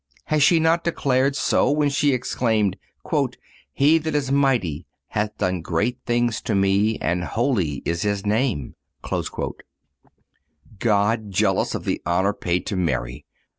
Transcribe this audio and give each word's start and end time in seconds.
Has 0.25 0.41
she 0.41 0.59
not 0.59 0.83
declared 0.83 1.35
so 1.35 1.69
when 1.69 1.89
she 1.91 2.11
exclaimed: 2.11 2.75
"He 3.71 3.99
that 3.99 4.15
is 4.15 4.31
mighty 4.31 4.87
hath 5.09 5.37
done 5.37 5.61
great 5.61 5.99
things 6.07 6.41
to 6.41 6.55
me, 6.55 6.97
and 6.97 7.23
holy 7.23 7.83
is 7.85 8.01
His 8.01 8.25
name!"(259) 8.25 9.51
God 10.79 11.29
jealous 11.29 11.75
of 11.75 11.85
the 11.85 12.01
honor 12.03 12.33
paid 12.33 12.65
to 12.65 12.75
Mary! 12.75 13.25